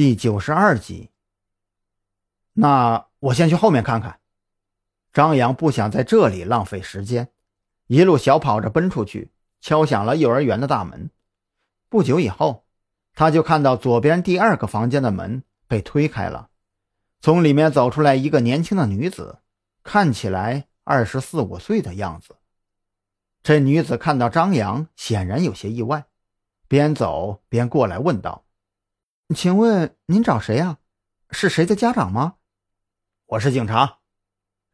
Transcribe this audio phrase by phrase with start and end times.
[0.00, 1.10] 第九十二集。
[2.54, 4.18] 那我先去后面看看。
[5.12, 7.28] 张扬不想在这里浪费时间，
[7.86, 11.10] 一路小跑着奔出去，敲响了幼儿园的大门。
[11.90, 12.64] 不久以后，
[13.12, 16.48] 他就看到左边第二个房间的门被推开了，
[17.20, 19.40] 从里面走出来一个年轻的女子，
[19.82, 22.36] 看起来二十四五岁的样子。
[23.42, 26.06] 这女子看到张扬，显然有些意外，
[26.68, 28.46] 边走边过来问道
[29.34, 30.78] ：“请问您找谁呀？
[31.30, 32.34] 是谁的家长吗
[33.26, 33.98] ？”“我是警察。”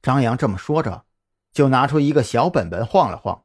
[0.00, 1.04] 张扬这么说着，
[1.52, 3.44] 就拿出一个小本本晃了晃。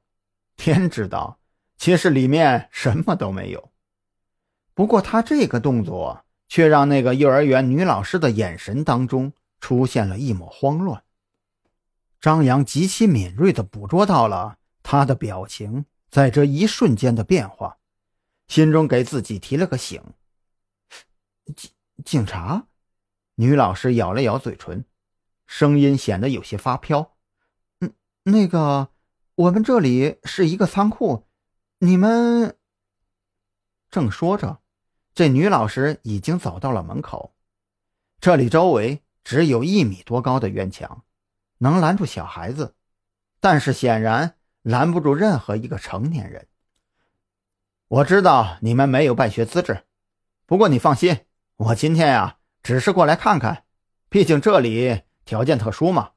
[0.56, 1.40] 天知道，
[1.78, 3.72] 其实里面什么都没有。
[4.74, 11.04] 不过他这个动作却让那个幼儿园女老师的眼神当中出现了一抹慌乱。
[12.22, 14.60] 张扬极其敏锐地捕捉到了。
[14.84, 17.78] 他的表情在这一瞬间的变化，
[18.48, 20.02] 心中给自己提了个醒。
[21.56, 21.72] 警
[22.04, 22.68] 警察，
[23.36, 24.86] 女老师咬了咬嘴唇，
[25.48, 27.16] 声音显得有些发飘。
[27.80, 28.90] 嗯，那个，
[29.36, 31.28] 我们这里是一个仓库，
[31.80, 32.58] 你们……
[33.90, 34.62] 正说着，
[35.14, 37.36] 这女老师已经走到了门口。
[38.20, 41.04] 这里周围只有一米多高的院墙，
[41.58, 42.76] 能拦住小孩子，
[43.40, 44.38] 但是显然。
[44.64, 46.48] 拦不住任何一个成年人。
[47.88, 49.86] 我知道你们没有办学资质，
[50.46, 51.26] 不过你放心，
[51.62, 53.66] 我今天呀只是过来看看，
[54.10, 56.14] 毕竟这里条件特殊嘛。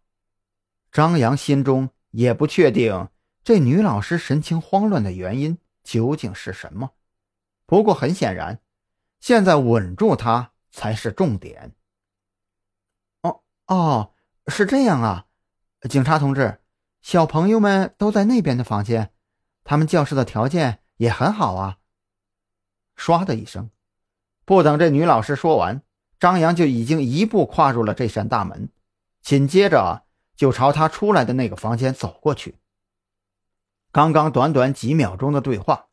[0.90, 3.10] 张扬心中也不确定
[3.42, 6.92] 这女老师神情慌乱的原因究竟是什么，
[7.66, 8.62] 不过很显然，
[9.20, 11.74] 现在稳住她才是重点。
[13.20, 14.14] 哦哦，
[14.46, 15.26] 是这样啊，
[15.90, 16.62] 警察同志。
[17.02, 19.12] 小朋友们都在那边的房间，
[19.62, 21.80] 他们教室的条件也很好啊。
[22.96, 23.68] 唰的一声，
[24.44, 25.82] 不等这女老师说完，
[26.20, 28.68] 张扬就已经一步跨入了这扇大门，
[29.22, 30.04] 紧接着
[30.36, 32.58] 就朝他出来的那个房间走过去。
[33.90, 35.86] 刚刚短短几秒钟的对话，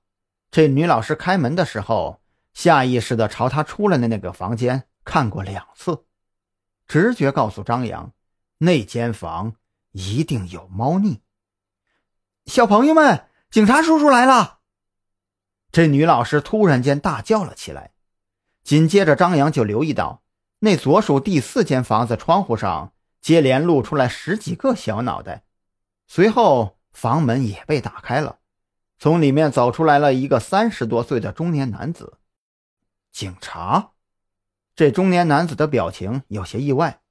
[0.49, 2.21] 这女老师开门的时候，
[2.53, 6.05] 下意识的朝他出来的那个房间看过两次，
[6.87, 8.13] 直觉告诉张扬，
[8.57, 9.55] 那间房。
[9.93, 11.19] 一定有猫腻！
[12.45, 14.59] 小朋友们，警察叔叔来了！
[15.69, 17.91] 这女老师突然间大叫了起来。
[18.63, 20.21] 紧接着，张扬就留意到
[20.59, 25.43] 那左数第四间房子窗户上接连露出来十几个小脑袋。
[26.07, 28.39] 随后，房门也被打开了，
[28.99, 32.17] 从里面走出来了一个三十多岁的中年男子。
[33.11, 33.91] 警察！
[34.75, 37.01] 这中年男子的表情有些意外：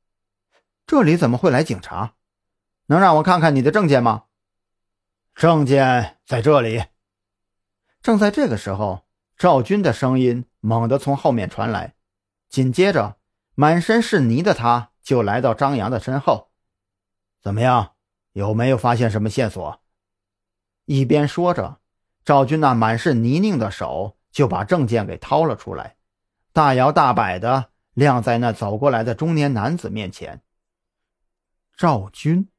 [0.87, 2.15] 这里怎么会来警察？
[2.87, 4.25] 能让我看看你的证件吗？
[5.35, 6.85] 证件在这里。
[8.03, 9.05] 正在这个时候，
[9.41, 11.95] 赵军的声音猛地从后面传来，
[12.51, 13.17] 紧接着，
[13.55, 16.51] 满身是泥的他就来到张扬的身后。
[17.41, 17.93] 怎么样？
[18.33, 19.81] 有没有发现什么线索？
[20.85, 21.81] 一边说着，
[22.23, 25.97] 赵军那满是泥泞的手就把证件给掏了出来，
[26.53, 30.43] 大摇大摆的晾在那走过来的中年男子面前。
[31.75, 32.51] 赵军。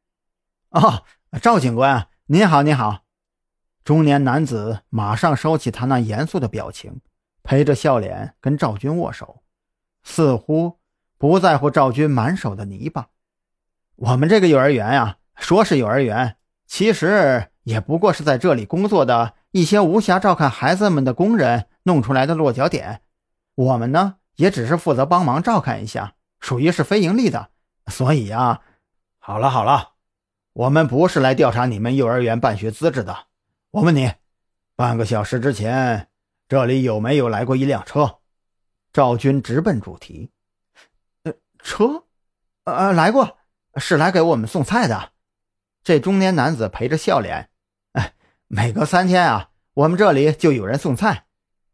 [0.72, 1.04] 哦，
[1.44, 3.04] 赵警官，您好，您好。
[3.84, 7.02] 中年男子马上收起他那严肃的表情，
[7.44, 9.42] 陪着笑脸跟赵军握手，
[10.04, 10.80] 似乎
[11.18, 13.08] 不在乎赵军满手的泥巴。
[13.96, 16.38] 我们这个幼儿园呀，说是幼儿园，
[16.68, 23.02] 其实也不过是在这里工作的一些无暇照看孩子们的工人弄出来的落脚点。
[23.56, 27.50] 我们呢，也只是负责帮忙照看一下，属于是非盈利的。
[27.88, 28.62] 所以呀，
[29.18, 29.94] 好了好了。
[30.54, 33.26] 我们不是来调查你们幼儿园办学资质的。
[33.72, 34.14] 我问你，
[34.76, 36.10] 半个小时之前
[36.50, 38.20] 这里有没有来过一辆车？
[38.92, 40.30] 赵军直奔主题。
[41.24, 41.34] 呃，
[41.64, 42.04] 车，
[42.66, 43.38] 呃，来过，
[43.78, 45.14] 是来给我们送菜的。
[45.86, 47.50] 这中年男子陪着笑脸。
[47.94, 48.14] 哎，
[48.48, 51.28] 每隔三天啊，我们这里就有人送菜。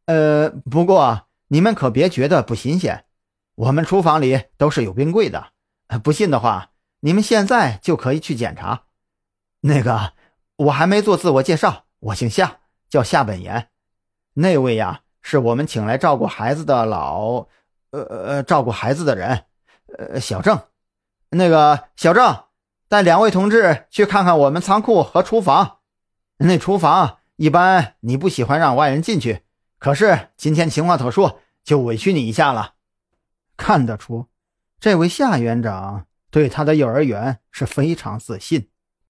[0.06, 3.06] 呃，不过你们可别觉得不新鲜，
[3.56, 5.48] 我们厨房里都是有冰柜的。
[6.04, 6.72] 不信的话。
[7.00, 8.86] 你们现在就可以去检查。
[9.62, 10.14] 那个，
[10.56, 12.60] 我还没做自我介绍，我姓夏，
[12.90, 13.70] 叫夏本言。
[14.34, 17.48] 那位呀，是我们请来照顾孩子的老，
[17.92, 19.46] 呃呃，照顾孩子的人，
[19.98, 20.60] 呃，小郑。
[21.30, 22.44] 那个小郑，
[22.88, 25.80] 带两位同志去看看我们仓库和厨房。
[26.38, 29.42] 那厨房一般你不喜欢让外人进去，
[29.80, 32.76] 可是今天情况特殊，就委屈你一下了。
[33.58, 34.28] 看得出，
[34.80, 36.06] 这位夏园长。
[36.30, 38.70] 对他的幼儿园是非常自信。